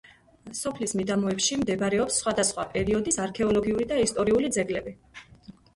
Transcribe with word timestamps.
სოფლის 0.59 0.95
მიდამოებში 0.99 1.59
მდებარეობს 1.65 2.17
სხვადასხვა 2.23 2.67
პერიოდის 2.73 3.23
არქეოლოგიური 3.27 3.91
და 3.95 4.05
ისტორიული 4.09 4.55
ძეგლები. 4.59 5.01